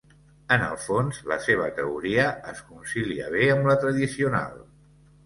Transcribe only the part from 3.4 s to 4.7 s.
amb la tradicional.